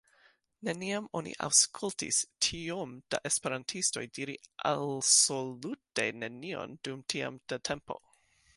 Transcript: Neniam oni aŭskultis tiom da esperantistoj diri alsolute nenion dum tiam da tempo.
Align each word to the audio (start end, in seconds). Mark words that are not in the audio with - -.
Neniam 0.67 1.09
oni 1.19 1.33
aŭskultis 1.47 2.21
tiom 2.45 2.95
da 3.15 3.19
esperantistoj 3.31 4.05
diri 4.19 4.37
alsolute 4.71 6.07
nenion 6.25 6.77
dum 6.89 7.05
tiam 7.15 7.39
da 7.53 7.65
tempo. 7.71 8.03